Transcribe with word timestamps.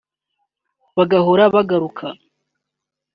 bigahora 0.95 1.43
bigaruka 1.53 2.07